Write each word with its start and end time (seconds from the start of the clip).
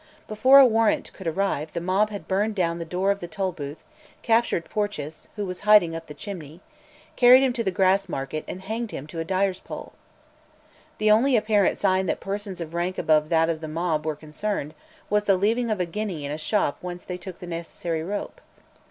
Before 0.27 0.57
a 0.57 0.65
warrant 0.65 1.13
could 1.13 1.27
arrive 1.27 1.73
the 1.73 1.79
mob 1.79 2.09
had 2.09 2.27
burned 2.27 2.55
down 2.55 2.79
the 2.79 2.85
door 2.85 3.11
of 3.11 3.19
the 3.19 3.27
Tolbooth, 3.27 3.83
captured 4.23 4.65
Porteous 4.65 5.29
who 5.35 5.45
was 5.45 5.59
hiding 5.59 5.95
up 5.95 6.07
the 6.07 6.15
chimney, 6.15 6.59
carried 7.15 7.43
him 7.43 7.53
to 7.53 7.63
the 7.63 7.71
Grassmarket, 7.71 8.43
and 8.47 8.63
hanged 8.63 8.89
him 8.89 9.05
to 9.05 9.19
a 9.19 9.23
dyer's 9.23 9.59
pole. 9.59 9.93
The 10.97 11.11
only 11.11 11.35
apparent 11.37 11.77
sign 11.77 12.07
that 12.07 12.19
persons 12.19 12.59
of 12.59 12.73
rank 12.73 12.97
above 12.97 13.29
that 13.29 13.47
of 13.47 13.61
the 13.61 13.67
mob 13.67 14.07
were 14.07 14.15
concerned, 14.15 14.73
was 15.07 15.25
the 15.25 15.37
leaving 15.37 15.69
of 15.69 15.79
a 15.79 15.85
guinea 15.85 16.25
in 16.25 16.31
a 16.31 16.37
shop 16.39 16.79
whence 16.81 17.03
they 17.03 17.17
took 17.19 17.37
the 17.37 17.45
necessary 17.45 18.03
rope. 18.03 18.41